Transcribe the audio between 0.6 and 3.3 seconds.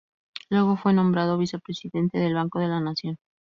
fue nombrado Vicepresidente del Banco de la Nación.